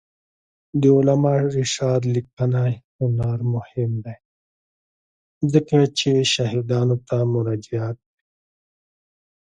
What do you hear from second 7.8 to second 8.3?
کوي.